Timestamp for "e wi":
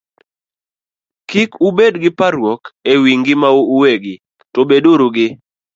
2.91-3.11